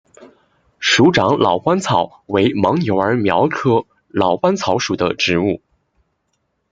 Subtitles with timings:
[0.79, 5.61] 鼠掌老鹳草为牻牛儿苗科老鹳草属的植物。